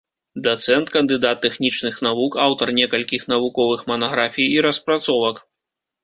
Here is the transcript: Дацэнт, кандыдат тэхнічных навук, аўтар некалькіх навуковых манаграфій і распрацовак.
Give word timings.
Дацэнт, 0.45 0.87
кандыдат 0.93 1.41
тэхнічных 1.45 1.99
навук, 2.07 2.37
аўтар 2.45 2.67
некалькіх 2.77 3.27
навуковых 3.33 3.83
манаграфій 3.91 4.47
і 4.55 4.63
распрацовак. 4.67 5.35